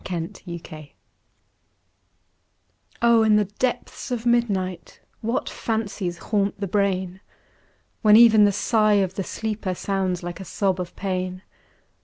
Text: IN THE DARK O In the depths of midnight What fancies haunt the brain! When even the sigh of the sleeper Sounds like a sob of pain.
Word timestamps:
IN 0.09 0.33
THE 0.45 0.57
DARK 0.63 0.87
O 3.03 3.21
In 3.21 3.35
the 3.35 3.45
depths 3.45 4.09
of 4.09 4.25
midnight 4.25 4.99
What 5.21 5.47
fancies 5.47 6.17
haunt 6.17 6.59
the 6.59 6.65
brain! 6.65 7.21
When 8.01 8.15
even 8.15 8.45
the 8.45 8.51
sigh 8.51 8.93
of 8.93 9.13
the 9.13 9.23
sleeper 9.23 9.75
Sounds 9.75 10.23
like 10.23 10.39
a 10.39 10.43
sob 10.43 10.79
of 10.79 10.95
pain. 10.95 11.43